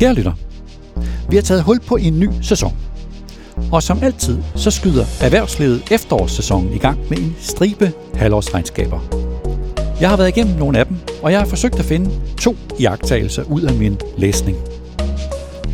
[0.00, 0.32] Kære lytter,
[1.28, 2.76] vi har taget hul på en ny sæson.
[3.72, 9.00] Og som altid, så skyder erhvervslivet efterårssæsonen i gang med en stribe halvårsregnskaber.
[10.00, 13.42] Jeg har været igennem nogle af dem, og jeg har forsøgt at finde to iagttagelser
[13.42, 14.56] ud af min læsning.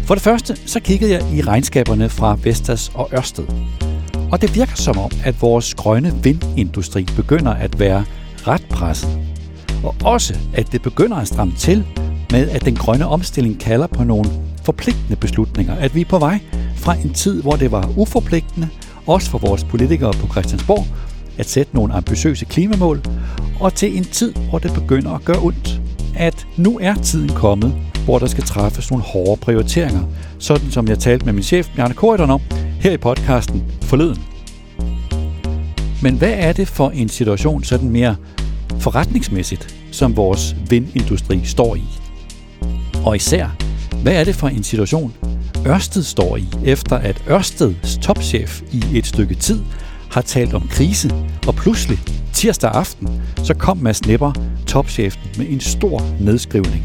[0.04, 3.46] For det første, så kiggede jeg i regnskaberne fra Vestas og Ørsted.
[4.32, 8.04] Og det virker som om, at vores grønne vindindustri begynder at være
[8.46, 9.18] ret presset.
[9.84, 11.84] Og også, at det begynder at stramme til
[12.32, 14.30] med, at den grønne omstilling kalder på nogle
[14.62, 15.74] forpligtende beslutninger.
[15.76, 16.38] At vi er på vej
[16.76, 18.68] fra en tid, hvor det var uforpligtende,
[19.06, 20.86] også for vores politikere på Christiansborg,
[21.38, 23.02] at sætte nogle ambitiøse klimamål,
[23.60, 25.80] og til en tid, hvor det begynder at gøre ondt.
[26.16, 27.74] At nu er tiden kommet,
[28.04, 30.02] hvor der skal træffes nogle hårde prioriteringer,
[30.38, 32.40] sådan som jeg talte med min chef Bjarne Korydon om
[32.80, 34.22] her i podcasten forleden.
[36.02, 38.16] Men hvad er det for en situation sådan mere
[38.78, 42.03] forretningsmæssigt, som vores vindindustri står i?
[43.04, 43.48] Og især,
[44.02, 45.14] hvad er det for en situation,
[45.66, 49.60] Ørsted står i, efter at Ørsteds topchef i et stykke tid
[50.10, 51.14] har talt om krise,
[51.46, 51.98] og pludselig
[52.32, 54.32] tirsdag aften, så kom Mads Nepper,
[54.66, 56.84] topchefen, med en stor nedskrivning.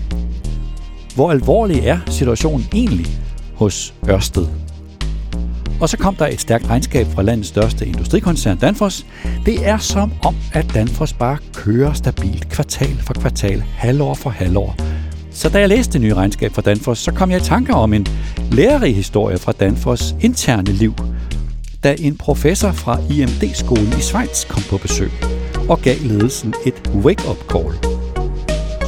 [1.16, 3.08] Hvor alvorlig er situationen egentlig
[3.56, 4.48] hos Ørsted?
[5.82, 9.06] Og så kom der et stærkt regnskab fra landets største industrikoncern Danfoss.
[9.46, 14.89] Det er som om, at Danfoss bare kører stabilt kvartal for kvartal, halvår for halvår.
[15.40, 17.94] Så da jeg læste det nye regnskab fra Danfoss, så kom jeg i tanker om
[17.94, 18.08] en
[18.52, 20.94] lærerig historie fra Danfoss interne liv,
[21.84, 25.12] da en professor fra IMD-skolen i Schweiz kom på besøg
[25.70, 27.74] og gav ledelsen et wake-up call.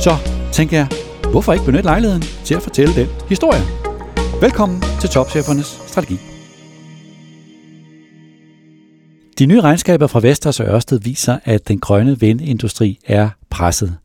[0.02, 0.18] Så
[0.52, 0.88] tænker jeg,
[1.32, 3.62] hvorfor ikke benytte lejligheden til at fortælle den historie?
[4.42, 6.18] Velkommen til Topchefernes Strategi.
[9.40, 13.98] De nye regnskaber fra Vestas og Ørsted viser, at den grønne vindindustri er presset.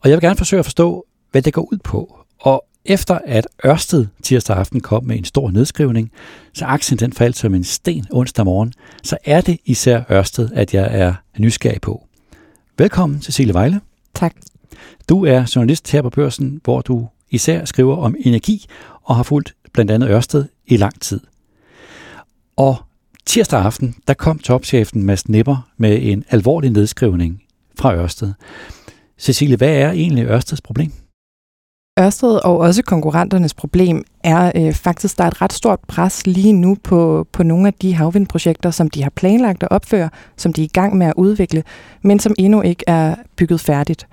[0.00, 2.18] Og jeg vil gerne forsøge at forstå, hvad det går ud på.
[2.40, 6.10] Og efter at Ørsted tirsdag aften kom med en stor nedskrivning,
[6.52, 8.72] så aktien den faldt som en sten onsdag morgen,
[9.02, 12.06] så er det især Ørsted, at jeg er nysgerrig på.
[12.78, 13.80] Velkommen, Cecilie Vejle.
[14.14, 14.34] Tak.
[15.08, 18.66] Du er journalist her på Børsen, hvor du især skriver om energi
[19.02, 21.20] og har fulgt blandt andet Ørsted i lang tid.
[22.56, 22.76] Og
[23.26, 27.42] tirsdag aften, der kom topchefen Mads Nipper med en alvorlig nedskrivning
[27.78, 28.32] fra Ørsted.
[29.18, 30.92] Cecilie, hvad er egentlig Ørsteds problem?
[32.00, 36.52] Ørsted og også konkurrenternes problem er øh, faktisk, der er et ret stort pres lige
[36.52, 40.60] nu på, på nogle af de havvindprojekter, som de har planlagt at opføre, som de
[40.60, 41.62] er i gang med at udvikle,
[42.02, 44.06] men som endnu ikke er bygget færdigt.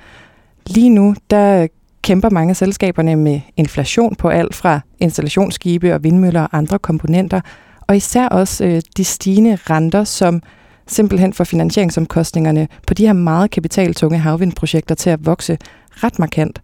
[0.68, 1.68] Lige nu, der
[2.02, 7.42] kæmper mange af selskaberne med inflation på alt fra installationsskibe og vindmøller og andre komponenter,
[7.88, 10.42] og især også øh, de stigende renter, som
[10.88, 15.58] simpelthen får finansieringsomkostningerne på de her meget kapitaltunge havvindprojekter til at vokse
[15.92, 16.62] ret markant.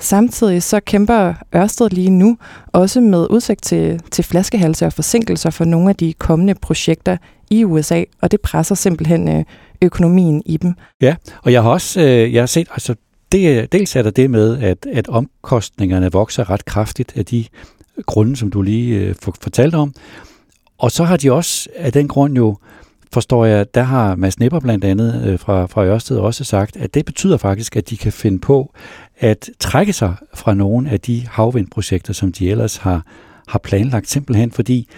[0.00, 2.38] Samtidig så kæmper Ørsted lige nu
[2.72, 7.16] også med udsigt til, til flaskehalse og forsinkelser for nogle af de kommende projekter
[7.50, 9.44] i USA, og det presser simpelthen øh,
[9.82, 10.74] økonomien i dem.
[11.00, 12.94] Ja, og jeg har også øh, jeg har set, altså
[13.32, 17.44] det, dels er der det med, at, at omkostningerne vokser ret kraftigt af de
[18.06, 19.94] grunde, som du lige øh, fortalte om.
[20.78, 22.56] Og så har de også af den grund jo,
[23.12, 26.94] forstår jeg, der har Mads Nipper blandt andet øh, fra, fra Ørsted også sagt, at
[26.94, 28.72] det betyder faktisk, at de kan finde på
[29.20, 33.06] at trække sig fra nogle af de havvindprojekter, som de ellers har,
[33.48, 34.88] har planlagt, simpelthen fordi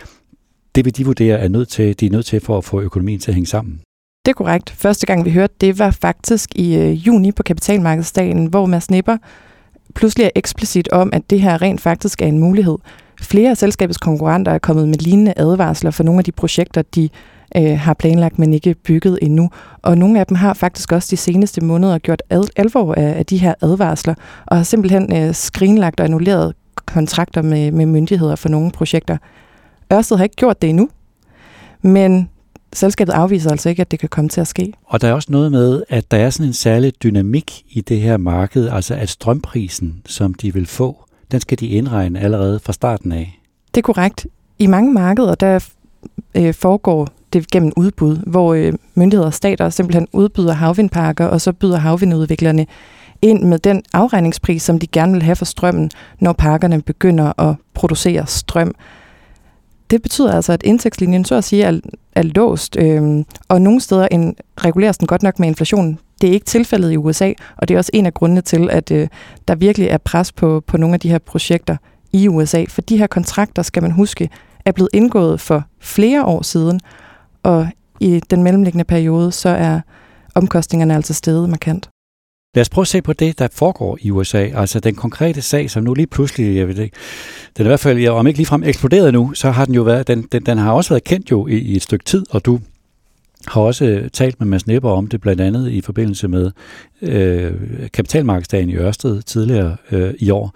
[0.75, 3.21] det vil de vurdere er nødt til, de er nødt til for at få økonomien
[3.21, 3.81] til at hænge sammen.
[4.27, 4.71] Det er korrekt.
[4.71, 9.17] Første gang vi hørte det var faktisk i øh, juni på kapitalmarkedsdagen, hvor Mads Nipper
[9.95, 12.79] pludselig er eksplicit om, at det her rent faktisk er en mulighed.
[13.23, 17.09] Flere af selskabets konkurrenter er kommet med lignende advarsler for nogle af de projekter, de
[17.57, 19.51] øh, har planlagt, men ikke bygget endnu.
[19.83, 23.27] Og nogle af dem har faktisk også de seneste måneder gjort ad, alvor af, af
[23.27, 24.15] de her advarsler,
[24.47, 26.55] og har simpelthen øh, skrinlagt og annulleret
[26.87, 29.17] kontrakter med, med myndigheder for nogle projekter.
[29.93, 30.89] Ørsted har ikke gjort det endnu,
[31.83, 32.29] men
[32.73, 34.73] selskabet afviser altså ikke, at det kan komme til at ske.
[34.85, 38.01] Og der er også noget med, at der er sådan en særlig dynamik i det
[38.01, 42.73] her marked, altså at strømprisen, som de vil få, den skal de indregne allerede fra
[42.73, 43.41] starten af.
[43.75, 44.27] Det er korrekt.
[44.59, 45.69] I mange markeder, der
[46.35, 51.53] øh, foregår det gennem udbud, hvor øh, myndigheder og stater simpelthen udbyder havvindparker, og så
[51.53, 52.67] byder havvindudviklerne
[53.23, 55.91] ind med den afregningspris, som de gerne vil have for strømmen,
[56.21, 58.75] når parkerne begynder at producere strøm.
[59.91, 61.81] Det betyder altså, at indtægtslinjen så at sige er,
[62.13, 65.99] er låst, øh, og nogle steder en, reguleres den godt nok med inflation.
[66.21, 68.91] Det er ikke tilfældet i USA, og det er også en af grundene til, at
[68.91, 69.09] øh,
[69.49, 71.77] der virkelig er pres på, på nogle af de her projekter
[72.13, 72.65] i USA.
[72.69, 74.31] For de her kontrakter, skal man huske,
[74.65, 76.81] er blevet indgået for flere år siden,
[77.43, 77.69] og
[78.01, 79.81] i den mellemliggende periode, så er
[80.35, 81.89] omkostningerne altså steget markant.
[82.55, 84.49] Lad os prøve at se på det, der foregår i USA.
[84.55, 86.97] Altså den konkrete sag, som nu lige pludselig, jeg ved ikke,
[87.57, 90.07] den er i hvert fald, om ikke ligefrem eksploderet nu, så har den jo været,
[90.07, 92.61] den, den, den har også været kendt jo i, i et stykke tid, og du
[93.49, 96.51] har også øh, talt med Mads Nepper om det, blandt andet i forbindelse med
[97.03, 97.53] øh,
[97.93, 100.55] kapitalmarkedsdagen i Ørsted tidligere øh, i år.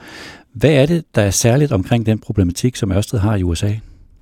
[0.53, 3.73] Hvad er det, der er særligt omkring den problematik, som Ørsted har i USA?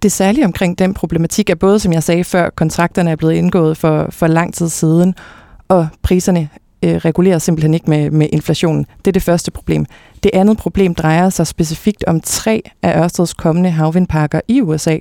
[0.05, 3.77] Det særlige omkring den problematik er både, som jeg sagde før, kontrakterne er blevet indgået
[3.77, 5.15] for, for lang tid siden,
[5.69, 6.49] og priserne
[6.85, 8.87] øh, reguleres simpelthen ikke med, med inflationen.
[8.99, 9.87] Det er det første problem.
[10.23, 14.99] Det andet problem drejer sig specifikt om tre af Ørsteds kommende havvindparker i USA.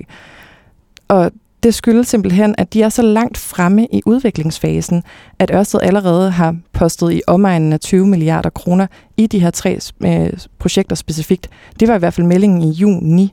[1.08, 1.30] Og
[1.62, 5.02] det skyldes simpelthen, at de er så langt fremme i udviklingsfasen,
[5.38, 8.86] at Ørsted allerede har postet i omegnen af 20 milliarder kroner
[9.16, 11.48] i de her tre øh, projekter specifikt.
[11.80, 13.32] Det var i hvert fald meldingen i juni.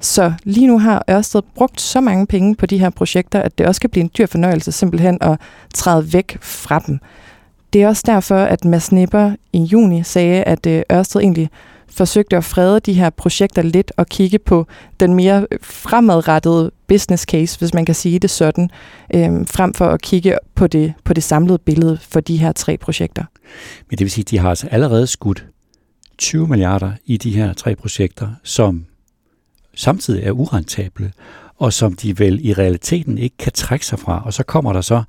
[0.00, 3.66] Så lige nu har Ørsted brugt så mange penge på de her projekter, at det
[3.66, 5.40] også kan blive en dyr fornøjelse simpelthen at
[5.74, 6.98] træde væk fra dem.
[7.72, 11.50] Det er også derfor, at Mads Nipper i juni sagde, at øh, Ørsted egentlig
[11.88, 14.66] forsøgte at frede de her projekter lidt og kigge på
[15.00, 18.70] den mere øh, fremadrettede business case, hvis man kan sige det sådan,
[19.14, 22.76] øhm, frem for at kigge på det, på det samlede billede for de her tre
[22.76, 23.24] projekter.
[23.90, 25.46] Men det vil sige, at de har altså allerede skudt
[26.18, 28.86] 20 milliarder i de her tre projekter, som
[29.76, 31.12] samtidig er urentable,
[31.56, 34.22] og som de vel i realiteten ikke kan trække sig fra.
[34.24, 35.02] Og så kommer der så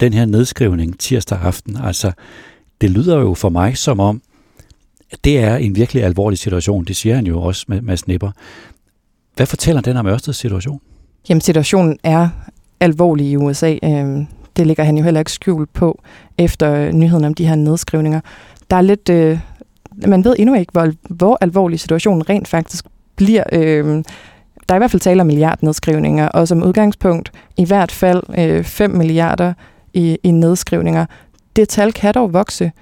[0.00, 1.76] den her nedskrivning tirsdag aften.
[1.76, 2.12] Altså,
[2.80, 4.22] det lyder jo for mig som om,
[5.10, 6.84] at det er en virkelig alvorlig situation.
[6.84, 8.30] Det siger han jo også med, med snipper.
[9.36, 10.80] Hvad fortæller den om Ørsteds situation?
[11.28, 12.28] Jamen, situationen er
[12.80, 13.76] alvorlig i USA.
[13.84, 14.26] Øhm,
[14.56, 16.02] det ligger han jo heller ikke skjult på
[16.38, 18.20] efter nyheden om de her nedskrivninger.
[18.70, 19.08] Der er lidt...
[19.08, 19.38] Øh,
[20.06, 22.84] man ved endnu ikke, hvor, hvor alvorlig situationen rent faktisk
[23.16, 23.44] bliver.
[23.52, 24.04] Øh,
[24.68, 28.64] der er i hvert fald tale om milliardnedskrivninger, og som udgangspunkt i hvert fald øh,
[28.64, 29.52] 5 milliarder
[29.94, 31.06] i, i nedskrivninger.
[31.56, 32.72] Det tal kan dog vokse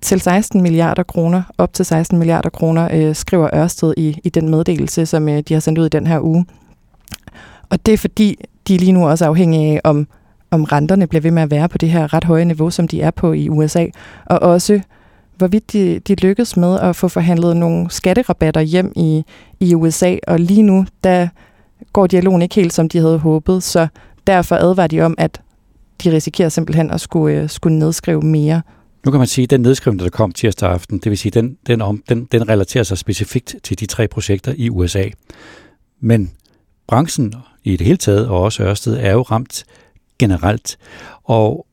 [0.00, 4.48] til 16 milliarder kroner, op til 16 milliarder kroner, øh, skriver Ørsted i, i den
[4.48, 6.46] meddelelse, som øh, de har sendt ud i den her uge.
[7.70, 8.36] Og det er fordi,
[8.68, 10.06] de lige nu også er afhængige af, om,
[10.50, 13.02] om renterne bliver ved med at være på det her ret høje niveau, som de
[13.02, 13.86] er på i USA,
[14.26, 14.80] og også
[15.42, 19.24] hvorvidt de, de lykkes med at få forhandlet nogle skatterabatter hjem i,
[19.60, 21.28] i USA, og lige nu, der
[21.92, 23.86] går dialogen ikke helt, som de havde håbet, så
[24.26, 25.40] derfor advarer de om, at
[26.04, 28.62] de risikerer simpelthen at skulle, øh, skulle nedskrive mere.
[29.04, 31.56] Nu kan man sige, at den nedskrivning, der kom tirsdag aften, det vil sige, den,
[31.66, 35.04] den, om, den, den relaterer sig specifikt til de tre projekter i USA.
[36.00, 36.30] Men
[36.86, 37.34] branchen
[37.64, 39.64] i det hele taget, og også Ørsted, er jo ramt
[40.18, 40.78] generelt.
[41.24, 41.66] Og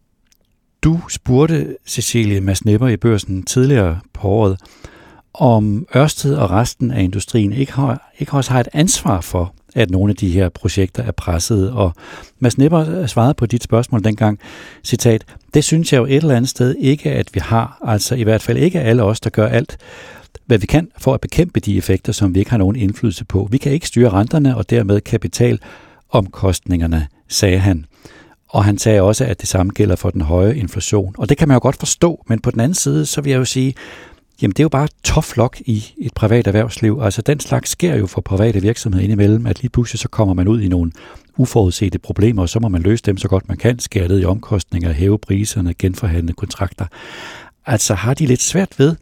[0.84, 4.60] du spurgte Cecilie Mads Nepper i børsen tidligere på året,
[5.34, 9.90] om Ørsted og resten af industrien ikke, har, ikke også har et ansvar for, at
[9.90, 11.74] nogle af de her projekter er pressede.
[11.74, 11.94] Og
[12.40, 14.40] Mads Nepper svarede på dit spørgsmål dengang,
[14.84, 17.82] citat, det synes jeg jo et eller andet sted ikke, at vi har.
[17.86, 19.78] Altså i hvert fald ikke alle os, der gør alt,
[20.46, 23.48] hvad vi kan for at bekæmpe de effekter, som vi ikke har nogen indflydelse på.
[23.52, 27.86] Vi kan ikke styre renterne og dermed kapitalomkostningerne, sagde han.
[28.50, 31.16] Og han sagde også, at det samme gælder for den høje inflation.
[31.18, 33.38] Og det kan man jo godt forstå, men på den anden side, så vil jeg
[33.38, 33.74] jo sige,
[34.42, 37.00] Jamen det er jo bare tough luck i et privat erhvervsliv.
[37.02, 40.48] Altså den slags sker jo for private virksomheder indimellem, at lige pludselig så kommer man
[40.48, 40.92] ud i nogle
[41.38, 44.26] uforudsete problemer, og så må man løse dem så godt man kan, skære ned i
[44.26, 46.86] omkostninger, hæve priserne, genforhandle kontrakter.
[47.66, 48.96] Altså har de lidt svært ved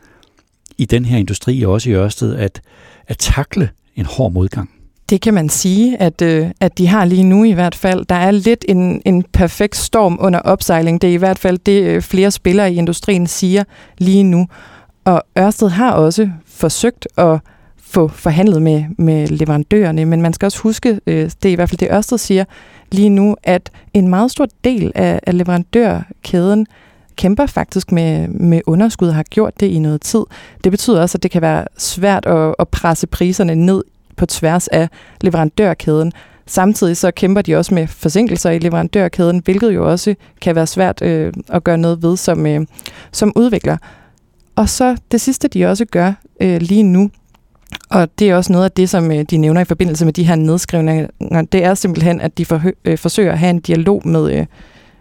[0.78, 2.62] i den her industri, og også i Ørsted, at,
[3.08, 4.77] at takle en hård modgang.
[5.10, 8.06] Det kan man sige, at, øh, at de har lige nu i hvert fald.
[8.06, 11.02] Der er lidt en, en perfekt storm under opsejling.
[11.02, 13.64] Det er i hvert fald det, øh, flere spillere i industrien siger
[13.98, 14.48] lige nu.
[15.06, 17.40] Og Ørsted har også forsøgt at
[17.82, 21.70] få forhandlet med, med leverandørerne, men man skal også huske, øh, det er i hvert
[21.70, 22.46] fald det Ørsted siger
[22.92, 26.68] lige nu, at en meget stor del af, af leverandørkæden
[27.16, 30.24] kæmper faktisk med, med underskud og har gjort det i noget tid.
[30.64, 33.84] Det betyder også, at det kan være svært at, at presse priserne ned
[34.18, 34.90] på tværs af
[35.22, 36.12] leverandørkæden.
[36.46, 41.02] Samtidig så kæmper de også med forsinkelser i leverandørkæden, hvilket jo også kan være svært
[41.02, 42.66] øh, at gøre noget ved som, øh,
[43.12, 43.78] som udvikler.
[44.56, 47.10] Og så det sidste, de også gør øh, lige nu,
[47.90, 50.24] og det er også noget af det, som øh, de nævner i forbindelse med de
[50.24, 51.08] her nedskrivninger,
[51.52, 54.46] det er simpelthen, at de for, øh, forsøger at have en dialog med, øh,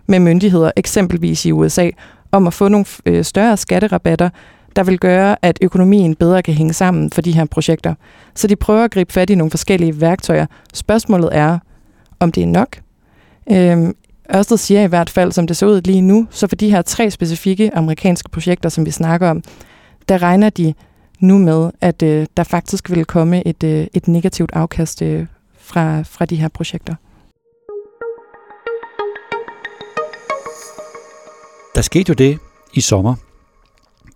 [0.07, 1.91] med myndigheder, eksempelvis i USA,
[2.33, 4.31] om at få nogle øh, større skatterabatter,
[4.77, 7.95] der vil gøre, at økonomien bedre kan hænge sammen for de her projekter.
[8.35, 10.47] Så de prøver at gribe fat i nogle forskellige værktøjer.
[10.75, 11.59] Spørgsmålet er,
[12.21, 12.77] om det er nok.
[13.51, 13.95] Øhm,
[14.35, 16.83] Ørsted siger i hvert fald, som det ser ud lige nu, så for de her
[16.83, 19.43] tre specifikke amerikanske projekter, som vi snakker om,
[20.09, 20.75] der regner de
[21.21, 25.27] nu med, at øh, der faktisk vil komme et, øh, et negativt afkast øh,
[25.59, 26.95] fra, fra de her projekter.
[31.75, 32.39] Der skete jo det
[32.75, 33.15] i sommer,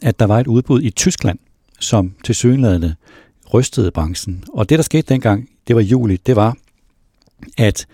[0.02, 1.38] at der var et udbud i Tyskland,
[1.80, 2.94] som til synlædende
[3.54, 4.44] rystede branchen.
[4.52, 6.56] Og det, der skete dengang, det var juli, det var,
[7.58, 7.86] at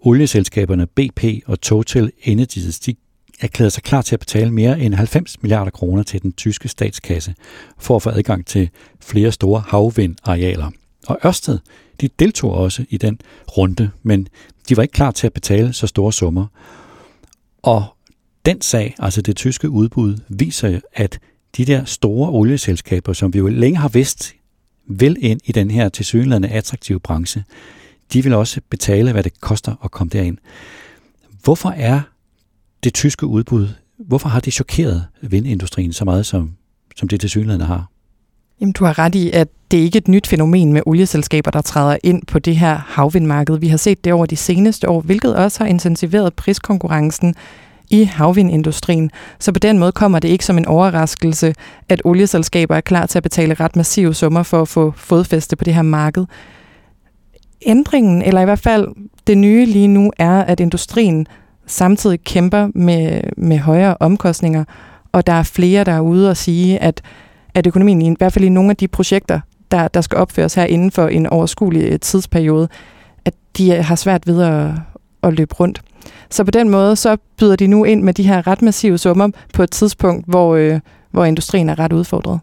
[0.00, 2.94] olieselskaberne BP og Total Energies, de
[3.40, 7.34] erklærede sig klar til at betale mere end 90 milliarder kroner til den tyske statskasse
[7.78, 10.70] for at få adgang til flere store havvindarealer.
[11.06, 11.58] Og Ørsted,
[12.00, 13.20] de deltog også i den
[13.56, 14.28] runde, men
[14.68, 16.46] de var ikke klar til at betale så store summer.
[17.62, 17.84] Og
[18.44, 21.18] den sag, altså det tyske udbud, viser, at
[21.56, 24.34] de der store olieselskaber, som vi jo længe har vidst
[24.86, 27.44] vil ind i den her tilsyneladende attraktive branche,
[28.12, 30.38] de vil også betale, hvad det koster at komme derind.
[31.42, 32.00] Hvorfor er
[32.84, 36.56] det tyske udbud, hvorfor har det chokeret vindindustrien så meget, som,
[36.96, 37.86] som det tilsyneladende har?
[38.60, 41.60] Jamen, du har ret i, at det ikke er et nyt fænomen med olieselskaber, der
[41.60, 43.58] træder ind på det her havvindmarked.
[43.58, 47.34] Vi har set det over de seneste år, hvilket også har intensiveret priskonkurrencen
[47.90, 49.10] i havvindindustrien.
[49.38, 51.54] Så på den måde kommer det ikke som en overraskelse,
[51.88, 55.64] at olieselskaber er klar til at betale ret massive summer for at få fodfæste på
[55.64, 56.24] det her marked.
[57.66, 58.88] Ændringen, eller i hvert fald
[59.26, 61.26] det nye lige nu, er, at industrien
[61.66, 64.64] samtidig kæmper med, med højere omkostninger,
[65.12, 67.02] og der er flere, der er ude og sige, at,
[67.54, 70.64] at økonomien, i hvert fald i nogle af de projekter, der, der skal opføres her
[70.64, 72.68] inden for en overskuelig tidsperiode,
[73.24, 74.70] at de har svært ved at,
[75.22, 75.82] at løbe rundt.
[76.30, 79.28] Så på den måde, så byder de nu ind med de her ret massive summer
[79.54, 82.40] på et tidspunkt, hvor, øh, hvor industrien er ret udfordret.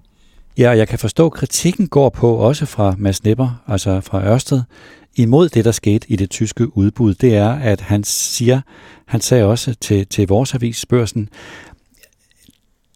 [0.57, 4.23] Ja, og jeg kan forstå, at kritikken går på også fra Mads Nipper, altså fra
[4.25, 4.61] Ørsted,
[5.15, 7.13] imod det, der skete i det tyske udbud.
[7.13, 8.61] Det er, at han siger,
[9.05, 11.29] han sagde også til, til vores avis Børsen,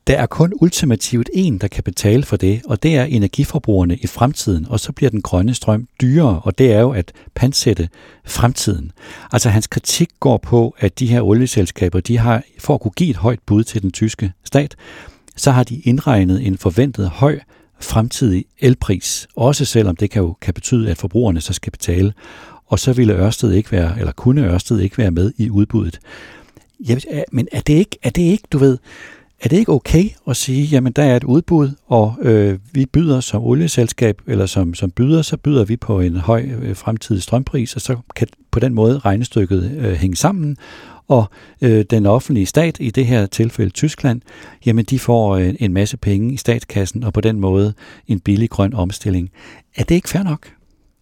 [0.07, 4.07] der er kun ultimativt en, der kan betale for det, og det er energiforbrugerne i
[4.07, 7.89] fremtiden, og så bliver den grønne strøm dyrere, og det er jo at pansætte
[8.25, 8.91] fremtiden.
[9.31, 13.09] Altså hans kritik går på, at de her olieselskaber, de har, for at kunne give
[13.09, 14.75] et højt bud til den tyske stat,
[15.35, 17.39] så har de indregnet en forventet høj
[17.79, 22.13] fremtidig elpris, også selvom det kan jo kan betyde, at forbrugerne så skal betale,
[22.67, 25.99] og så ville Ørsted ikke være, eller kunne Ørsted ikke være med i udbuddet.
[26.79, 26.97] Ja,
[27.31, 28.77] men er det ikke, er det ikke du ved,
[29.41, 33.19] er det ikke okay at sige, jamen der er et udbud, og øh, vi byder
[33.19, 37.75] som olieselskab, eller som, som byder, så byder vi på en høj øh, fremtidig strømpris,
[37.75, 40.57] og så kan på den måde regnestykket øh, hænge sammen,
[41.07, 41.25] og
[41.61, 44.21] øh, den offentlige stat, i det her tilfælde Tyskland,
[44.65, 47.73] jamen de får øh, en masse penge i statskassen, og på den måde
[48.07, 49.29] en billig grøn omstilling.
[49.75, 50.47] Er det ikke fair nok?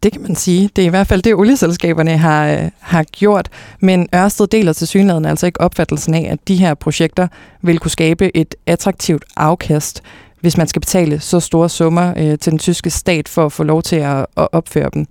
[0.04, 0.70] Det kan man sige.
[0.76, 3.50] Det er i hvert fald det, olieselskaberne har, øh, har gjort.
[3.80, 7.28] Men Ørsted deler til synligheden altså ikke opfattelsen af, at de her projekter
[7.62, 10.04] vil kunne skabe et attraktivt afkast,
[10.42, 13.64] hvis man skal betale så store summer øh, til den tyske stat for at få
[13.64, 15.06] lov til at, at opføre dem.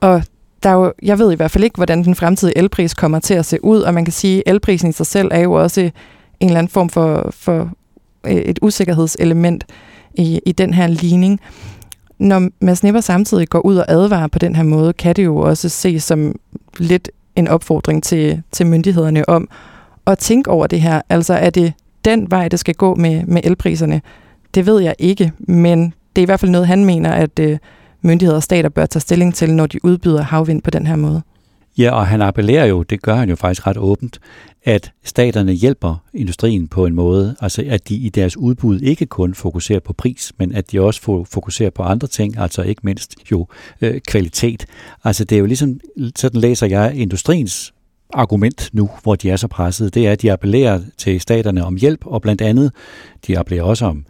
[0.00, 0.22] Og
[0.62, 3.34] der er jo, jeg ved i hvert fald ikke, hvordan den fremtidige elpris kommer til
[3.34, 5.80] at se ud, og man kan sige, at elprisen i sig selv er jo også
[5.80, 5.90] en
[6.40, 7.70] eller anden form for, for
[8.26, 9.64] øh, et usikkerhedselement
[10.14, 11.40] i, i den her ligning
[12.20, 15.36] når Mads Nipper samtidig går ud og advarer på den her måde, kan det jo
[15.36, 16.34] også ses som
[16.78, 19.48] lidt en opfordring til, til myndighederne om
[20.06, 21.02] at tænke over det her.
[21.08, 21.72] Altså er det
[22.04, 24.02] den vej, det skal gå med, med elpriserne?
[24.54, 27.58] Det ved jeg ikke, men det er i hvert fald noget, han mener, at øh,
[28.02, 31.22] myndigheder og stater bør tage stilling til, når de udbyder havvind på den her måde.
[31.80, 34.20] Ja, og han appellerer jo, det gør han jo faktisk ret åbent,
[34.64, 39.34] at staterne hjælper industrien på en måde, altså at de i deres udbud ikke kun
[39.34, 43.46] fokuserer på pris, men at de også fokuserer på andre ting, altså ikke mindst jo
[43.80, 44.66] øh, kvalitet.
[45.04, 45.80] Altså det er jo ligesom,
[46.16, 47.74] sådan læser jeg industriens
[48.12, 51.76] argument nu, hvor de er så pressede, det er, at de appellerer til staterne om
[51.76, 52.72] hjælp, og blandt andet,
[53.26, 54.04] de appellerer også om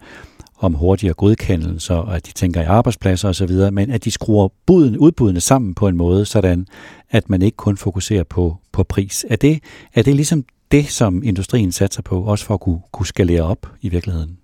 [0.61, 4.97] om hurtigere godkendelser, og at de tænker i arbejdspladser osv., men at de skruer buden,
[4.97, 6.67] udbudene sammen på en måde, sådan
[7.11, 9.25] at man ikke kun fokuserer på, på pris.
[9.29, 9.59] Er det,
[9.93, 13.67] er det ligesom det, som industrien satser på, også for at kunne, kunne skalere op
[13.81, 14.37] i virkeligheden?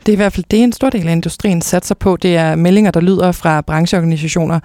[0.00, 2.16] Det er i hvert fald det, en stor del af industrien satser på.
[2.16, 4.60] Det er meldinger, der lyder fra brancheorganisationer,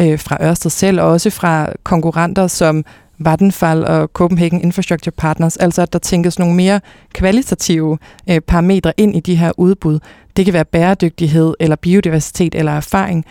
[0.00, 2.84] øh, fra Ørsted selv, og også fra konkurrenter som
[3.18, 6.80] Vattenfall og Copenhagen Infrastructure Partners, altså at der tænkes nogle mere
[7.12, 7.98] kvalitative
[8.30, 9.98] øh, parametre ind i de her udbud.
[10.36, 13.24] Det kan være bæredygtighed, eller biodiversitet, eller erfaring.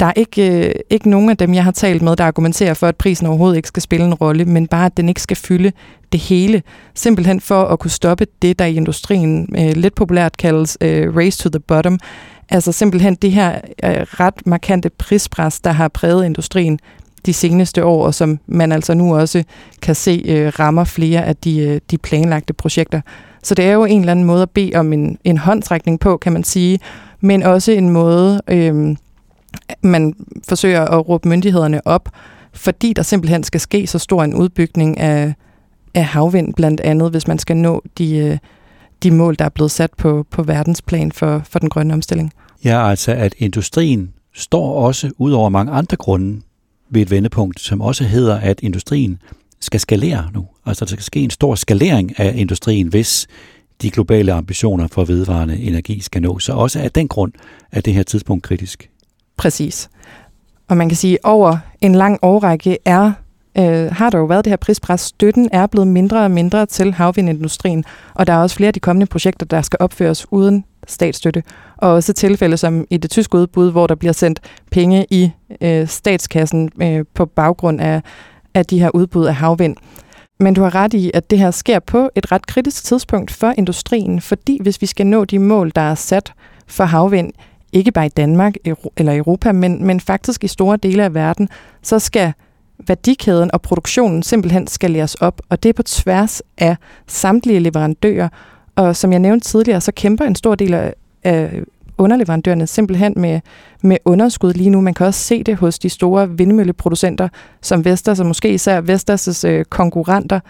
[0.00, 2.86] Der er ikke, øh, ikke nogen af dem, jeg har talt med, der argumenterer for,
[2.86, 5.72] at prisen overhovedet ikke skal spille en rolle, men bare, at den ikke skal fylde
[6.12, 6.62] det hele.
[6.94, 11.42] Simpelthen for at kunne stoppe det, der i industrien øh, lidt populært kaldes øh, race
[11.42, 11.98] to the bottom.
[12.48, 16.78] Altså simpelthen det her øh, ret markante prispres, der har præget industrien
[17.26, 19.44] de seneste år, og som man altså nu også
[19.82, 23.00] kan se øh, rammer flere af de, øh, de planlagte projekter.
[23.42, 26.16] Så det er jo en eller anden måde at bede om en, en håndtrækning på,
[26.16, 26.78] kan man sige,
[27.20, 28.96] men også en måde, øh,
[29.82, 30.14] man
[30.48, 32.08] forsøger at råbe myndighederne op,
[32.52, 35.34] fordi der simpelthen skal ske så stor en udbygning af,
[35.94, 38.38] af havvind, blandt andet, hvis man skal nå de, øh,
[39.02, 42.32] de mål, der er blevet sat på, på verdensplan for, for den grønne omstilling.
[42.64, 46.40] Ja, altså at industrien står også ud over mange andre grunde
[46.90, 49.18] ved et vendepunkt, som også hedder, at industrien
[49.60, 50.46] skal skalere nu.
[50.66, 53.26] Altså der skal ske en stor skalering af industrien, hvis
[53.82, 56.44] de globale ambitioner for vedvarende energi skal nås.
[56.44, 57.32] Så også af den grund
[57.72, 58.90] er det her tidspunkt kritisk.
[59.36, 59.88] Præcis.
[60.68, 63.12] Og man kan sige, at over en lang årrække er
[63.58, 65.00] øh, har der jo været det her prispres.
[65.00, 68.80] Støtten er blevet mindre og mindre til havvindindustrien, og der er også flere af de
[68.80, 71.42] kommende projekter, der skal opføres uden statsstøtte.
[71.76, 74.40] Og også tilfælde som i det tyske udbud, hvor der bliver sendt
[74.70, 78.02] penge i øh, statskassen øh, på baggrund af,
[78.54, 79.76] af de her udbud af havvind.
[80.40, 83.54] Men du har ret i, at det her sker på et ret kritisk tidspunkt for
[83.58, 86.32] industrien, fordi hvis vi skal nå de mål, der er sat
[86.66, 87.32] for havvind,
[87.72, 88.54] ikke bare i Danmark
[88.96, 91.48] eller Europa, men, men faktisk i store dele af verden,
[91.82, 92.32] så skal
[92.86, 96.76] værdikæden og produktionen simpelthen skal op, og det er på tværs af
[97.06, 98.28] samtlige leverandører.
[98.76, 100.74] Og som jeg nævnte tidligere, så kæmper en stor del
[101.24, 101.62] af
[101.98, 103.40] underleverandørerne simpelthen med,
[103.82, 104.80] med underskud lige nu.
[104.80, 107.28] Man kan også se det hos de store vindmølleproducenter,
[107.62, 110.40] som Vestas, og måske især Vestas' øh, konkurrenter.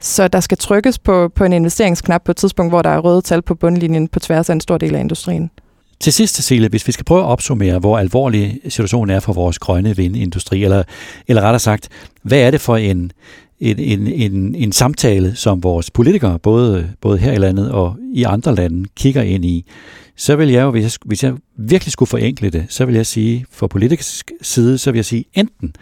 [0.00, 3.22] Så der skal trykkes på, på en investeringsknap på et tidspunkt, hvor der er røde
[3.22, 5.50] tal på bundlinjen på tværs af en stor del af industrien.
[6.00, 9.58] Til sidst, Cecilie, hvis vi skal prøve at opsummere, hvor alvorlig situationen er for vores
[9.58, 10.82] grønne vindindustri, eller,
[11.28, 11.88] eller rettere sagt,
[12.22, 13.12] hvad er det for en,
[13.60, 18.22] en, en, en, en samtale, som vores politikere, både, både her i landet og i
[18.22, 19.64] andre lande, kigger ind i,
[20.16, 23.06] så vil jeg jo, hvis jeg, hvis jeg virkelig skulle forenkle det, så vil jeg
[23.06, 25.74] sige, for politisk side, så vil jeg sige, enten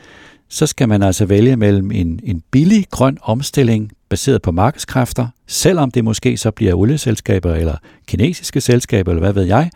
[0.48, 5.90] så skal man altså vælge mellem en, en billig grøn omstilling baseret på markedskræfter, selvom
[5.90, 7.76] det måske så bliver olieselskaber eller
[8.06, 9.70] kinesiske selskaber, eller hvad ved jeg,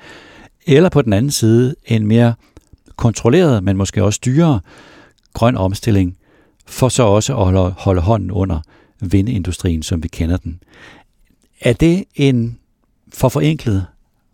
[0.67, 2.35] eller på den anden side en mere
[2.97, 4.61] kontrolleret, men måske også dyrere
[5.35, 6.17] grøn omstilling,
[6.69, 8.61] for så også at holde, holde hånden under
[9.01, 10.61] vindindustrien, som vi kender den.
[11.61, 12.59] Er det en
[13.15, 13.87] for forenklet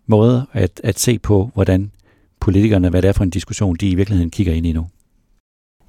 [0.07, 1.91] måde at, at se på, hvordan
[2.39, 4.87] politikerne, hvad det er for en diskussion, de i virkeligheden kigger ind i nu?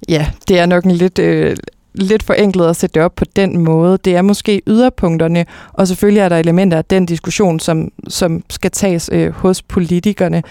[0.09, 1.57] Ja, det er nok en lidt, øh,
[1.93, 3.97] lidt forenklet at sætte det op på den måde.
[3.97, 8.71] Det er måske yderpunkterne, og selvfølgelig er der elementer af den diskussion, som, som skal
[8.71, 10.43] tages øh, hos politikerne.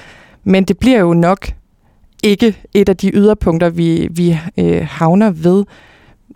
[0.45, 1.49] Men det bliver jo nok
[2.23, 5.65] ikke et af de yderpunkter, vi, vi øh, havner ved.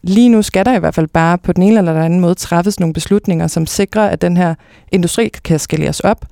[0.03, 2.35] Lige nu skal der i hvert fald bare på den ene eller den anden måde
[2.35, 4.55] træffes nogle beslutninger, som sikrer, at den her
[4.93, 6.25] industri kan skaleres op.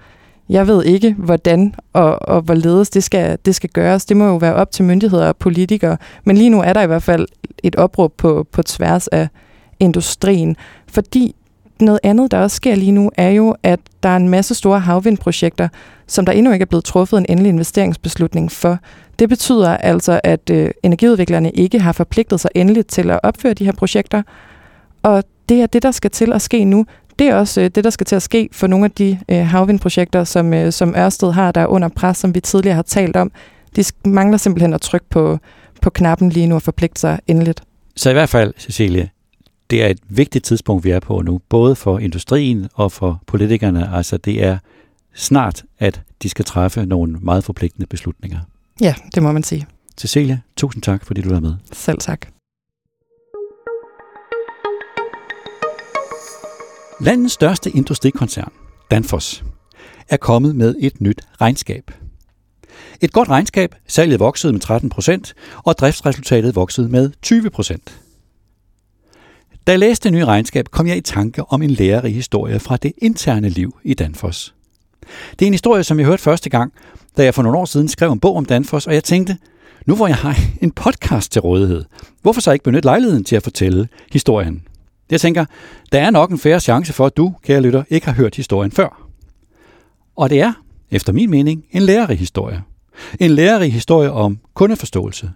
[0.49, 4.05] Jeg ved ikke, hvordan og, og hvorledes det skal, det skal gøres.
[4.05, 5.97] Det må jo være op til myndigheder og politikere.
[6.25, 7.27] Men lige nu er der i hvert fald
[7.63, 9.29] et opråb på, på tværs af
[9.81, 10.57] industrien.
[10.87, 11.35] Fordi
[11.81, 14.81] noget andet, der også sker lige nu, er jo, at der er en masse store
[14.81, 15.69] havvindprojekter,
[16.07, 18.79] som der endnu ikke er blevet truffet en endelig investeringsbeslutning for.
[19.19, 23.64] Det betyder altså, at øh, energiudviklerne ikke har forpligtet sig endeligt til at opføre de
[23.64, 24.23] her projekter.
[25.03, 26.87] Og det er det, der skal til at ske nu
[27.19, 29.47] det er også øh, det, der skal til at ske for nogle af de øh,
[29.47, 33.17] havvindprojekter, som, øh, som Ørsted har, der er under pres, som vi tidligere har talt
[33.17, 33.33] om.
[33.77, 35.38] De mangler simpelthen at trykke på,
[35.83, 37.62] på knappen lige nu og forpligte sig endeligt.
[37.97, 39.09] Så i hvert fald, Cecilie,
[39.70, 43.94] det er et vigtigt tidspunkt, vi er på nu, både for industrien og for politikerne.
[43.94, 44.59] Altså det er
[45.14, 48.40] snart, at de skal træffe nogle meget forpligtende beslutninger.
[48.81, 49.66] Ja, det må man sige.
[49.98, 51.54] Cecilie, tusind tak, fordi du var med.
[51.72, 52.26] Selv tak.
[57.00, 58.52] Landets største industrikoncern,
[58.90, 59.44] Danfoss,
[60.09, 61.90] er kommet med et nyt regnskab.
[63.00, 68.00] Et godt regnskab, salget voksede med 13 procent, og driftsresultatet voksede med 20 procent.
[69.68, 72.76] Da jeg læste det nye regnskab, kom jeg i tanke om en lærerig historie fra
[72.76, 74.54] det interne liv i Danfoss.
[75.31, 76.72] Det er en historie, som jeg hørte første gang,
[77.16, 79.37] da jeg for nogle år siden skrev en bog om Danfoss, og jeg tænkte,
[79.87, 81.85] nu hvor jeg har en podcast til rådighed,
[82.22, 84.62] hvorfor så ikke benytte lejligheden til at fortælle historien?
[85.11, 85.44] Jeg tænker,
[85.92, 88.72] der er nok en færre chance for, at du, kære lytter, ikke har hørt historien
[88.72, 89.09] før.
[90.16, 90.52] Og det er,
[90.90, 92.62] efter min mening, en lærerig historie.
[93.20, 95.31] En lærerig historie om kundeforståelse.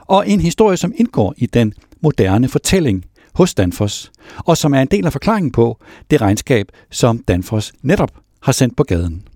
[0.00, 3.04] Og en historie, som indgår i den moderne fortælling
[3.36, 5.78] hos Danfoss, og som er en del af forklaringen på
[6.10, 8.10] det regnskab, som Danfoss netop
[8.42, 9.28] har sendt på gaden.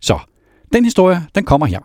[0.00, 0.18] Så,
[0.72, 1.80] den historie, den kommer her.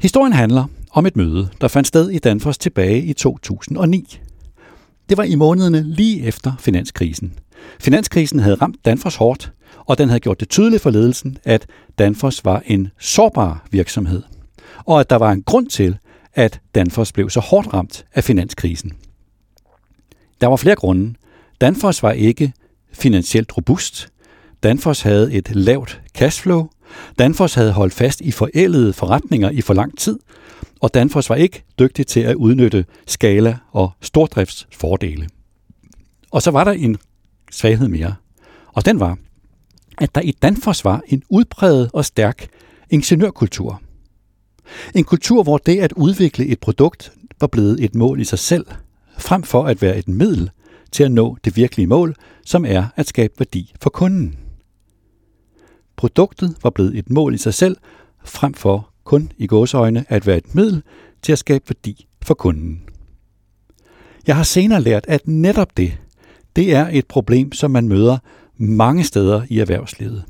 [0.00, 4.20] Historien handler om et møde, der fandt sted i Danfoss tilbage i 2009.
[5.08, 7.32] Det var i månederne lige efter finanskrisen.
[7.80, 9.52] Finanskrisen havde ramt Danfoss hårdt,
[9.86, 11.66] og den havde gjort det tydeligt for ledelsen, at
[11.98, 14.22] Danfoss var en sårbar virksomhed,
[14.84, 15.98] og at der var en grund til,
[16.34, 18.92] at Danfoss blev så hårdt ramt af finanskrisen.
[20.42, 21.14] Der var flere grunde.
[21.60, 22.52] Danfoss var ikke
[22.92, 24.08] finansielt robust.
[24.62, 26.68] Danfoss havde et lavt cashflow.
[27.18, 30.18] Danfoss havde holdt fast i forældede forretninger i for lang tid,
[30.80, 35.28] og Danfoss var ikke dygtig til at udnytte skala- og stordriftsfordele.
[36.30, 36.96] Og så var der en
[37.50, 38.14] svaghed mere,
[38.72, 39.18] Og den var,
[39.98, 42.48] at der i Danfoss var en udpræget og stærk
[42.90, 43.82] ingeniørkultur.
[44.94, 48.66] En kultur, hvor det at udvikle et produkt var blevet et mål i sig selv,
[49.22, 50.50] frem for at være et middel
[50.92, 52.14] til at nå det virkelige mål,
[52.46, 54.36] som er at skabe værdi for kunden.
[55.96, 57.76] Produktet var blevet et mål i sig selv,
[58.24, 60.82] frem for kun i gåseøjne at være et middel
[61.22, 62.82] til at skabe værdi for kunden.
[64.26, 65.98] Jeg har senere lært, at netop det,
[66.56, 68.18] det er et problem, som man møder
[68.56, 70.24] mange steder i erhvervslivet.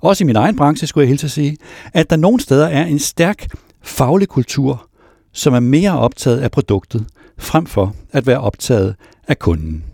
[0.00, 1.56] Også i min egen branche skulle jeg hilse at sige,
[1.92, 3.46] at der nogle steder er en stærk
[3.82, 4.88] faglig kultur,
[5.32, 7.06] som er mere optaget af produktet,
[7.38, 8.96] frem for at være optaget
[9.28, 9.84] af kunden.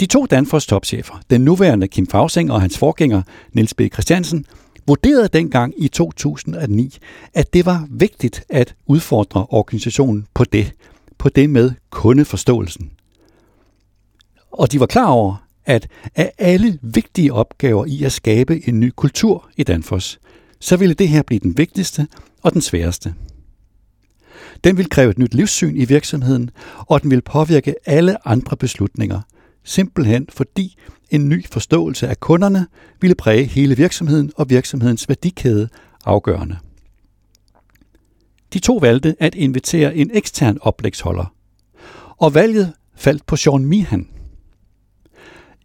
[0.00, 3.80] De to Danfoss topchefer, den nuværende Kim Fausing og hans forgænger Niels B.
[3.92, 4.46] Christiansen,
[4.86, 6.98] vurderede dengang i 2009,
[7.34, 10.72] at det var vigtigt at udfordre organisationen på det,
[11.18, 12.90] på det med kundeforståelsen.
[14.52, 18.92] Og de var klar over, at af alle vigtige opgaver i at skabe en ny
[18.96, 20.18] kultur i Danfoss,
[20.60, 22.06] så ville det her blive den vigtigste
[22.42, 23.14] og den sværeste.
[24.64, 29.20] Den vil kræve et nyt livssyn i virksomheden, og den vil påvirke alle andre beslutninger,
[29.64, 30.76] simpelthen fordi
[31.10, 32.66] en ny forståelse af kunderne
[33.00, 35.68] ville præge hele virksomheden og virksomhedens værdikæde
[36.04, 36.58] afgørende.
[38.52, 41.34] De to valgte at invitere en ekstern oplægsholder,
[42.18, 44.08] og valget faldt på Sean Meehan.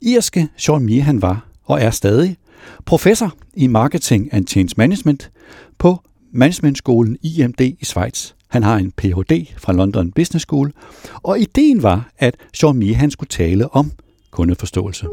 [0.02, 2.38] Irske Sean Meehan var, og er stadig,
[2.86, 5.32] professor i Marketing and Change Management
[5.78, 5.98] på
[6.32, 8.32] Managementskolen IMD i Schweiz.
[8.50, 9.46] Han har en Ph.D.
[9.58, 10.74] fra London Business School,
[11.14, 13.92] og ideen var, at Sean Meehan skulle tale om
[14.32, 15.08] kundeforståelse.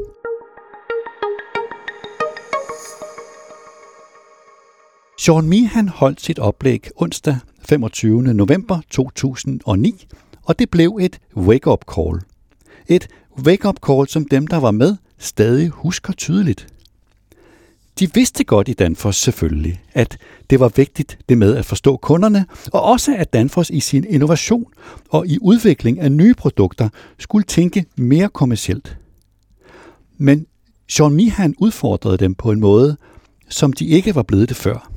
[5.18, 8.22] Sean Meehan holdt sit oplæg onsdag 25.
[8.22, 10.06] november 2009,
[10.42, 12.20] og det blev et wake-up call.
[12.88, 16.75] Et wake-up call, som dem, der var med, stadig husker tydeligt.
[17.98, 20.18] De vidste godt i Danfoss selvfølgelig, at
[20.50, 24.72] det var vigtigt det med at forstå kunderne, og også at Danfoss i sin innovation
[25.08, 28.98] og i udvikling af nye produkter skulle tænke mere kommercielt.
[30.18, 30.46] Men
[30.88, 32.96] Sean Mihan udfordrede dem på en måde,
[33.48, 34.90] som de ikke var blevet det før.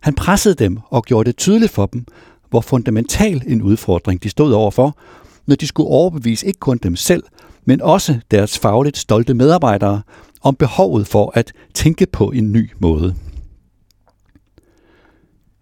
[0.00, 2.04] Han pressede dem og gjorde det tydeligt for dem,
[2.50, 4.98] hvor fundamental en udfordring de stod overfor,
[5.46, 7.22] når de skulle overbevise ikke kun dem selv,
[7.64, 10.02] men også deres fagligt stolte medarbejdere
[10.42, 13.14] om behovet for at tænke på en ny måde.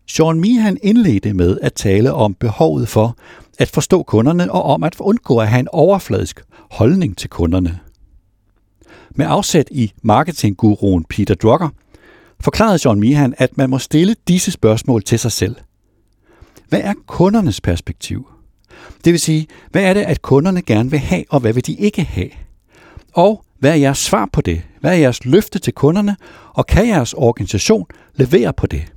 [0.07, 3.17] Sean Meehan indledte med at tale om behovet for
[3.59, 7.81] at forstå kunderne og om at undgå at have en overfladisk holdning til kunderne.
[9.11, 11.69] Med afsæt i marketingguruen Peter Drucker,
[12.41, 15.57] forklarede Sean Meehan, at man må stille disse spørgsmål til sig selv.
[16.69, 18.29] Hvad er kundernes perspektiv?
[19.05, 21.75] Det vil sige, hvad er det, at kunderne gerne vil have, og hvad vil de
[21.75, 22.31] ikke have?
[23.13, 24.63] Og hvad er jeres svar på det?
[24.81, 26.17] Hvad er jeres løfte til kunderne?
[26.55, 28.93] Og kan jeres organisation levere på det?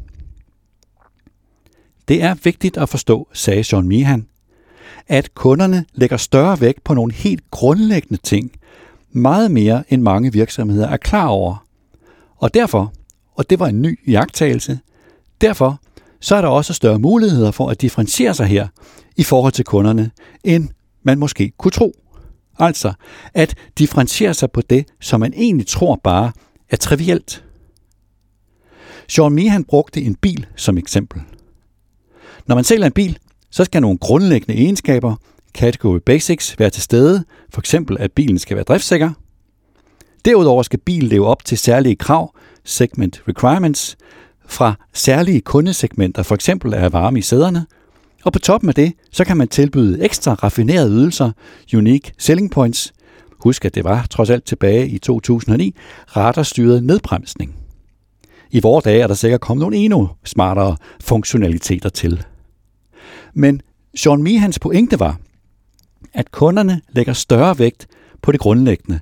[2.07, 4.27] Det er vigtigt at forstå, sagde John Meehan,
[5.07, 8.51] at kunderne lægger større vægt på nogle helt grundlæggende ting,
[9.11, 11.65] meget mere end mange virksomheder er klar over.
[12.37, 12.93] Og derfor,
[13.35, 14.79] og det var en ny jagttagelse,
[15.41, 15.79] derfor
[16.19, 18.67] så er der også større muligheder for at differentiere sig her
[19.17, 20.11] i forhold til kunderne,
[20.43, 20.69] end
[21.03, 22.00] man måske kunne tro.
[22.61, 22.93] Altså
[23.33, 26.31] at differentiere sig på det, som man egentlig tror bare
[26.69, 27.43] er trivielt.
[29.07, 31.21] Sean Meehan brugte en bil som eksempel.
[32.47, 33.17] Når man sælger en bil,
[33.49, 35.15] så skal nogle grundlæggende egenskaber,
[35.53, 39.11] category basics, være til stede, for eksempel at bilen skal være driftsikker.
[40.25, 43.97] Derudover skal bilen leve op til særlige krav, segment requirements,
[44.45, 47.65] fra særlige kundesegmenter, for eksempel af varme i sæderne.
[48.23, 51.31] Og på toppen af det, så kan man tilbyde ekstra raffinerede ydelser,
[51.73, 52.93] unique selling points.
[53.39, 55.75] Husk, at det var trods alt tilbage i 2009,
[56.07, 57.55] radarstyret nedbremsning.
[58.51, 62.23] I vores dage er der sikkert kommet nogle endnu smartere funktionaliteter til.
[63.33, 63.61] Men
[63.95, 65.19] Sean Mehans pointe var,
[66.13, 67.87] at kunderne lægger større vægt
[68.21, 68.99] på det grundlæggende,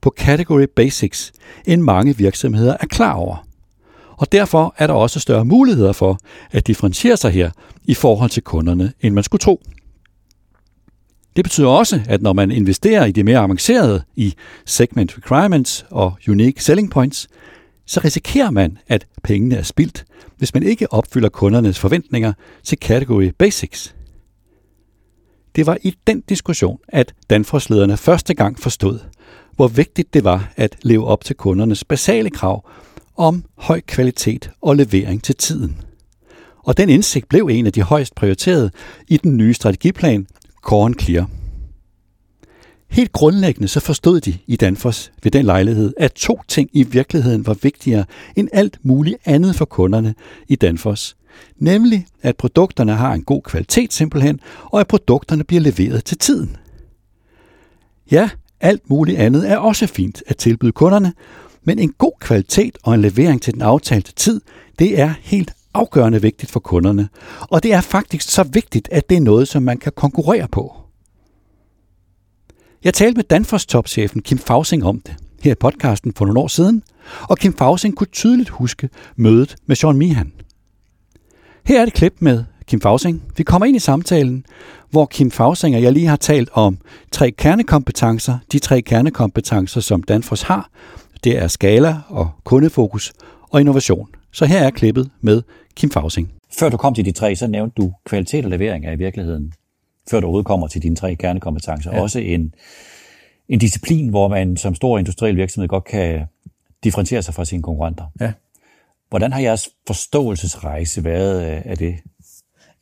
[0.00, 1.32] på category basics,
[1.66, 3.46] end mange virksomheder er klar over
[4.22, 6.18] og derfor er der også større muligheder for
[6.50, 7.50] at differentiere sig her
[7.84, 9.62] i forhold til kunderne, end man skulle tro.
[11.36, 14.34] Det betyder også, at når man investerer i det mere avancerede i
[14.66, 17.28] segment requirements og unique selling points,
[17.86, 20.04] så risikerer man, at pengene er spildt,
[20.36, 22.32] hvis man ikke opfylder kundernes forventninger
[22.64, 23.94] til category basics.
[25.56, 28.98] Det var i den diskussion, at Danfoss-lederne første gang forstod,
[29.56, 32.68] hvor vigtigt det var at leve op til kundernes basale krav
[33.16, 35.76] om høj kvalitet og levering til tiden.
[36.64, 38.70] Og den indsigt blev en af de højst prioriterede
[39.08, 40.26] i den nye strategiplan
[40.62, 41.30] Corn Clear.
[42.88, 47.46] Helt grundlæggende så forstod de i Danfoss ved den lejlighed, at to ting i virkeligheden
[47.46, 48.04] var vigtigere
[48.36, 50.14] end alt muligt andet for kunderne
[50.48, 51.16] i Danfoss.
[51.56, 56.56] Nemlig, at produkterne har en god kvalitet simpelthen, og at produkterne bliver leveret til tiden.
[58.10, 61.12] Ja, alt muligt andet er også fint at tilbyde kunderne,
[61.64, 64.40] men en god kvalitet og en levering til den aftalte tid,
[64.78, 67.08] det er helt afgørende vigtigt for kunderne.
[67.40, 70.76] Og det er faktisk så vigtigt, at det er noget, som man kan konkurrere på.
[72.84, 76.48] Jeg talte med Danfoss topchefen Kim Fausing om det her i podcasten for nogle år
[76.48, 76.82] siden,
[77.22, 80.32] og Kim Fausing kunne tydeligt huske mødet med Sean Mihan.
[81.64, 83.22] Her er et klip med Kim Fausing.
[83.36, 84.46] Vi kommer ind i samtalen,
[84.90, 86.78] hvor Kim Fausing og jeg lige har talt om
[87.12, 88.38] tre kernekompetencer.
[88.52, 90.70] De tre kernekompetencer, som Danfoss har,
[91.24, 93.12] det er skala og kundefokus
[93.50, 94.08] og innovation.
[94.32, 95.42] Så her er klippet med
[95.76, 96.32] Kim Fausing.
[96.58, 99.52] Før du kom til de tre, så nævnte du kvalitet og levering er i virkeligheden,
[100.10, 102.02] før du overhovedet kommer til dine tre kernekompetencer, ja.
[102.02, 102.54] også en,
[103.48, 106.26] en disciplin, hvor man som stor industriel virksomhed godt kan
[106.84, 108.04] differentiere sig fra sine konkurrenter.
[108.20, 108.32] Ja.
[109.08, 111.94] Hvordan har jeres forståelsesrejse været af det?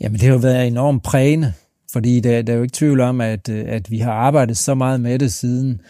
[0.00, 1.52] Jamen, det har jo været enormt prægende,
[1.92, 5.00] fordi der, der er jo ikke tvivl om, at, at vi har arbejdet så meget
[5.00, 5.80] med det siden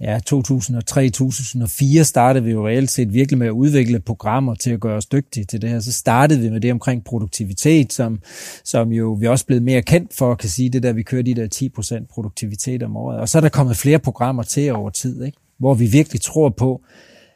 [0.00, 4.96] ja, 2003-2004 startede vi jo reelt set virkelig med at udvikle programmer til at gøre
[4.96, 5.80] os dygtige til det her.
[5.80, 8.20] Så startede vi med det omkring produktivitet, som,
[8.64, 11.22] som jo vi er også blevet mere kendt for, kan sige det der, vi kører
[11.22, 13.18] de der 10% produktivitet om året.
[13.18, 15.38] Og så er der kommet flere programmer til over tid, ikke?
[15.58, 16.82] hvor vi virkelig tror på,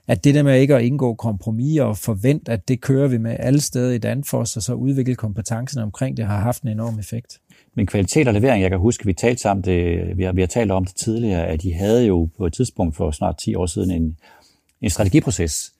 [0.08, 3.36] at det der med ikke at indgå kompromis og forvente, at det kører vi med
[3.38, 7.40] alle steder i Danfoss, og så udvikle kompetencen omkring det, har haft en enorm effekt.
[7.74, 10.46] Men kvalitet og levering, jeg kan huske, vi talte sammen, det, vi, har, vi har
[10.46, 13.66] talt om det tidligere, at I havde jo på et tidspunkt for snart 10 år
[13.66, 14.16] siden en,
[14.80, 15.72] en strategiproces,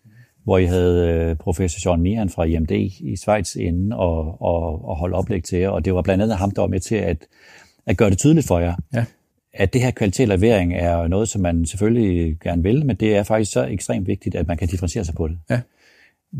[0.44, 4.96] hvor I havde øh, professor John Mihan fra IMD i Schweiz inde og, og, og
[4.96, 7.26] holde oplæg til jer, og det var blandt andet ham, der var med til at,
[7.86, 9.04] at gøre det tydeligt for jer, ja.
[9.52, 13.16] at det her kvalitet og levering er noget, som man selvfølgelig gerne vil, men det
[13.16, 15.38] er faktisk så ekstremt vigtigt, at man kan differentiere sig på det.
[15.50, 15.60] Ja.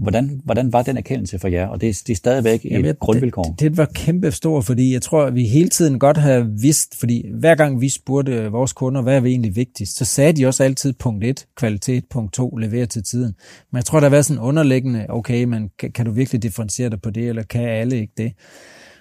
[0.03, 1.67] Hvordan, hvordan var den erkendelse for jer?
[1.67, 3.43] Og det, det er stadigvæk et Jamen, grundvilkår.
[3.43, 7.01] Det, det var kæmpe stort, fordi jeg tror, at vi hele tiden godt har vidst,
[7.01, 10.47] fordi hver gang vi spurgte vores kunder, hvad er vi egentlig vigtigst, så sagde de
[10.47, 13.35] også altid punkt 1, kvalitet, punkt 2, levere til tiden.
[13.73, 17.03] Men jeg tror, der var sådan underliggende, okay, men kan, kan du virkelig differentiere dig
[17.03, 18.33] på det, eller kan alle ikke det?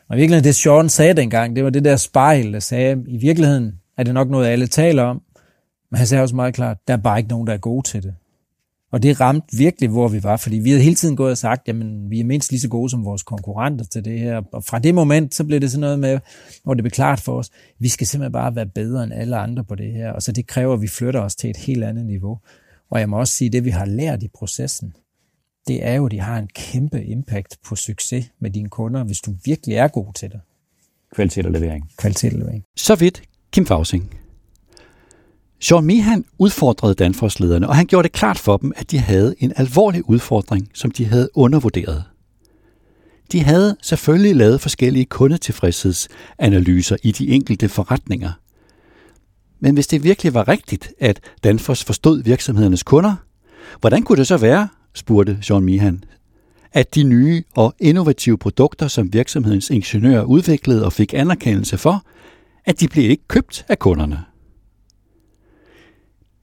[0.10, 3.18] Og i virkeligheden, det Sean sagde dengang, det var det der spejl, der sagde, i
[3.18, 5.22] virkeligheden er det nok noget, alle taler om,
[5.92, 8.04] men han sagde også meget klart, der er bare ikke nogen, der er gode til
[8.04, 8.14] det.
[8.94, 11.68] Og det ramte virkelig, hvor vi var, fordi vi havde hele tiden gået og sagt,
[11.68, 14.42] jamen vi er mindst lige så gode som vores konkurrenter til det her.
[14.52, 16.20] Og fra det moment, så blev det sådan noget med,
[16.64, 19.64] hvor det blev klart for os, vi skal simpelthen bare være bedre end alle andre
[19.64, 20.12] på det her.
[20.12, 22.40] Og så det kræver, at vi flytter os til et helt andet niveau.
[22.92, 24.94] Og jeg må også sige, det vi har lært i processen,
[25.68, 29.20] det er jo, at de har en kæmpe impact på succes med dine kunder, hvis
[29.20, 30.40] du virkelig er god til det.
[31.16, 31.92] Kvalitet og levering.
[31.98, 32.64] Kvalitet og levering.
[32.76, 34.23] Så vidt Kim Fausing.
[35.64, 39.54] Sean Meehan udfordrede Danfoss-lederne, og han gjorde det klart for dem, at de havde en
[39.56, 42.04] alvorlig udfordring, som de havde undervurderet.
[43.32, 48.32] De havde selvfølgelig lavet forskellige kundetilfredshedsanalyser i de enkelte forretninger.
[49.60, 53.16] Men hvis det virkelig var rigtigt, at Danfoss forstod virksomhedernes kunder,
[53.80, 56.04] hvordan kunne det så være, spurgte Sean Meehan,
[56.74, 62.06] at de nye og innovative produkter, som virksomhedens ingeniører udviklede og fik anerkendelse for,
[62.66, 64.33] at de blev ikke købt af kunderne.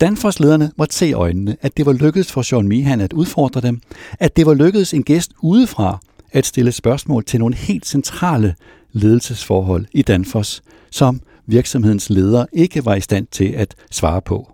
[0.01, 3.81] Danfoss-lederne måtte se i øjnene, at det var lykkedes for Sean Meehan at udfordre dem,
[4.19, 5.99] at det var lykkedes en gæst udefra
[6.33, 8.55] at stille spørgsmål til nogle helt centrale
[8.93, 14.53] ledelsesforhold i Danfoss, som virksomhedens leder ikke var i stand til at svare på.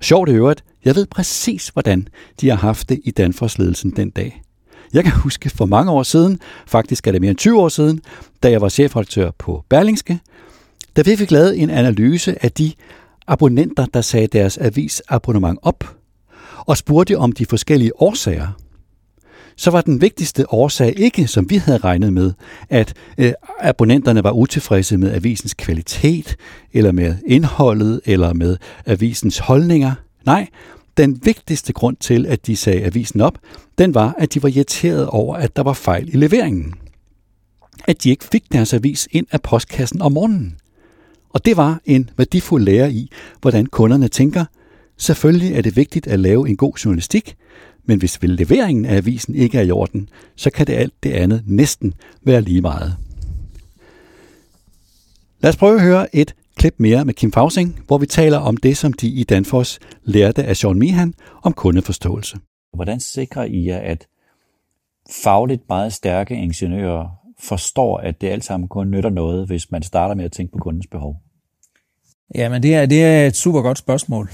[0.00, 2.08] Sjovt i øvrigt, jeg ved præcis, hvordan
[2.40, 4.42] de har haft det i Danfoss-ledelsen den dag.
[4.92, 8.00] Jeg kan huske for mange år siden, faktisk er det mere end 20 år siden,
[8.42, 10.18] da jeg var chefredaktør på Berlingske,
[10.96, 12.72] da vi fik lavet en analyse af de
[13.26, 15.96] abonnenter, der sagde deres avisabonnement op,
[16.66, 18.48] og spurgte om de forskellige årsager,
[19.56, 22.32] så var den vigtigste årsag ikke, som vi havde regnet med,
[22.68, 26.36] at øh, abonnenterne var utilfredse med avisens kvalitet,
[26.72, 28.56] eller med indholdet, eller med
[28.86, 29.92] avisens holdninger.
[30.26, 30.48] Nej,
[30.96, 33.38] den vigtigste grund til, at de sagde avisen op,
[33.78, 36.74] den var, at de var irriteret over, at der var fejl i leveringen.
[37.84, 40.56] At de ikke fik deres avis ind af postkassen om morgenen.
[41.32, 44.44] Og det var en værdifuld lære i, hvordan kunderne tænker.
[44.96, 47.36] Selvfølgelig er det vigtigt at lave en god journalistik,
[47.84, 51.42] men hvis leveringen af avisen ikke er i orden, så kan det alt det andet
[51.46, 52.96] næsten være lige meget.
[55.42, 58.56] Lad os prøve at høre et klip mere med Kim Fausing, hvor vi taler om
[58.56, 62.38] det, som de i Danfoss lærte af Sean Mihan om kundeforståelse.
[62.74, 64.06] Hvordan sikrer I jer, at
[65.24, 70.14] fagligt meget stærke ingeniører forstår, at det alt sammen kun nytter noget, hvis man starter
[70.14, 71.16] med at tænke på kundens behov?
[72.34, 74.30] Ja, men det er, det er et super godt spørgsmål,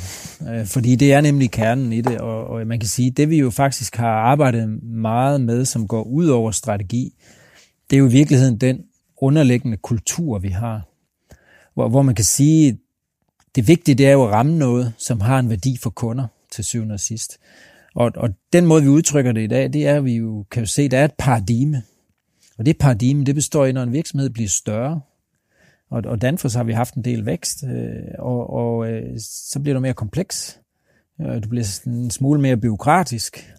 [0.48, 3.38] øh, fordi det er nemlig kernen i det, og, og man kan sige, det vi
[3.38, 7.14] jo faktisk har arbejdet meget med, som går ud over strategi,
[7.90, 8.84] det er jo i virkeligheden den
[9.20, 10.82] underliggende kultur, vi har,
[11.74, 12.78] hvor, hvor man kan sige,
[13.56, 16.64] det vigtige det er jo at ramme noget, som har en værdi for kunder til
[16.64, 17.38] syvende og sidst.
[17.94, 20.62] Og, og den måde, vi udtrykker det i dag, det er, at vi jo kan
[20.62, 21.82] jo se, der er et paradigme.
[22.58, 25.00] Og det paradigme, det består i, når en virksomhed bliver større,
[25.90, 29.74] og, og Danfoss har vi haft en del vækst, øh, og, og øh, så bliver
[29.74, 30.60] du mere kompleks.
[31.20, 33.52] Øh, du bliver en smule mere byråkratisk.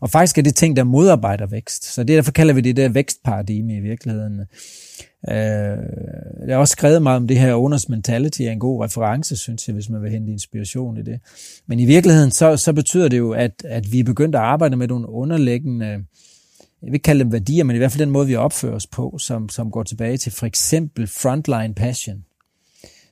[0.00, 1.84] Og faktisk er det ting, der modarbejder vækst.
[1.84, 4.40] Så det, derfor kalder vi det der vækstparadigme i virkeligheden.
[5.30, 5.78] Øh,
[6.46, 9.68] jeg har også skrevet meget om det her owners mentality er en god reference, synes
[9.68, 11.20] jeg, hvis man vil hente inspiration i det.
[11.66, 14.76] Men i virkeligheden, så, så betyder det jo, at, at vi er begyndt at arbejde
[14.76, 16.04] med nogle underliggende
[16.82, 18.86] jeg vil ikke kalde dem værdier, men i hvert fald den måde, vi opfører os
[18.86, 22.24] på, som, som går tilbage til for eksempel frontline passion.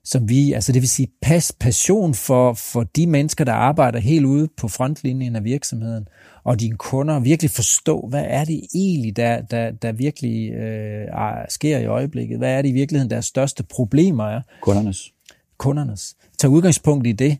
[0.04, 4.24] Som vi, altså det vil sige pas, passion for, for de mennesker, der arbejder helt
[4.24, 6.08] ude på frontlinjen af virksomheden,
[6.44, 11.06] og dine kunder virkelig forstå, hvad er det egentlig, der, der, der virkelig øh,
[11.48, 12.38] sker i øjeblikket?
[12.38, 14.40] Hvad er det i virkeligheden, deres største problemer er?
[14.62, 15.12] Kundernes.
[15.58, 16.16] Kundernes.
[16.38, 17.38] Tag udgangspunkt i det.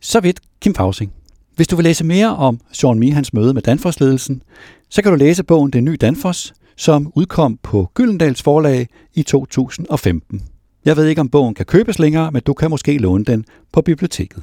[0.00, 1.12] Så vidt Kim Fausing.
[1.56, 4.42] Hvis du vil læse mere om Sean Mihans møde med Danfoss-ledelsen,
[4.90, 10.42] så kan du læse bogen Den Nye Danfoss, som udkom på Gyldendals forlag i 2015.
[10.84, 13.82] Jeg ved ikke, om bogen kan købes længere, men du kan måske låne den på
[13.82, 14.42] biblioteket.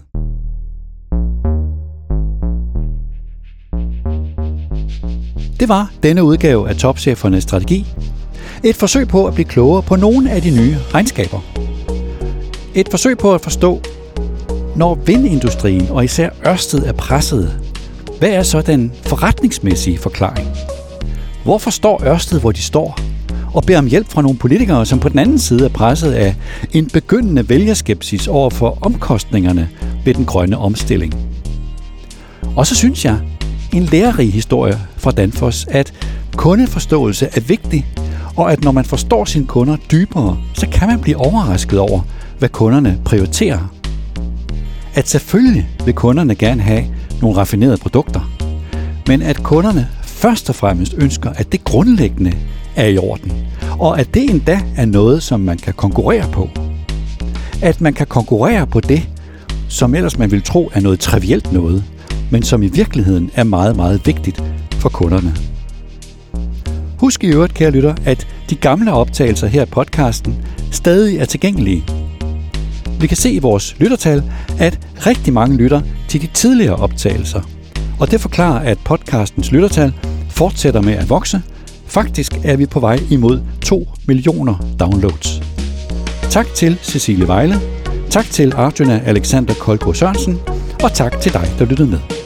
[5.60, 7.86] Det var denne udgave af Topchefernes Strategi.
[8.64, 11.40] Et forsøg på at blive klogere på nogle af de nye regnskaber.
[12.76, 13.82] Et forsøg på at forstå,
[14.76, 17.75] når vindindustrien og især Ørsted er presset,
[18.20, 20.48] hvad er så den forretningsmæssige forklaring?
[21.44, 23.00] Hvorfor står Ørsted, hvor de står,
[23.54, 26.36] og beder om hjælp fra nogle politikere, som på den anden side er presset af
[26.72, 29.70] en begyndende vælgerskepsis over for omkostningerne
[30.06, 31.16] ved den grønne omstilling?
[32.56, 33.18] Og så synes jeg,
[33.74, 35.94] en lærerig historie fra Danfoss, at
[36.36, 37.86] kundeforståelse er vigtig,
[38.36, 42.02] og at når man forstår sine kunder dybere, så kan man blive overrasket over,
[42.40, 43.76] hvad kunderne prioriterer
[44.96, 46.86] at selvfølgelig vil kunderne gerne have
[47.22, 48.32] nogle raffinerede produkter,
[49.08, 52.34] men at kunderne først og fremmest ønsker, at det grundlæggende
[52.76, 53.32] er i orden,
[53.80, 56.50] og at det endda er noget, som man kan konkurrere på.
[57.62, 59.10] At man kan konkurrere på det,
[59.70, 61.84] som ellers man vil tro er noget trivielt noget,
[62.32, 65.36] men som i virkeligheden er meget, meget vigtigt for kunderne.
[67.00, 70.36] Husk i øvrigt, kære lytter, at de gamle optagelser her i podcasten
[70.72, 72.05] stadig er tilgængelige
[73.06, 74.24] vi kan se i vores lyttertal,
[74.60, 77.42] at rigtig mange lytter til de tidligere optagelser.
[78.00, 79.94] Og det forklarer, at podcastens lyttertal
[80.30, 81.42] fortsætter med at vokse.
[81.88, 85.42] Faktisk er vi på vej imod 2 millioner downloads.
[86.30, 87.56] Tak til Cecilie Vejle,
[88.10, 90.40] tak til Arjuna Alexander Kolbo Sørensen,
[90.84, 92.25] og tak til dig, der lyttede med.